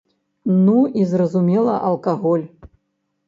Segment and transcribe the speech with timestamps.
[0.61, 2.47] Ну і, зразумела, алкаголь.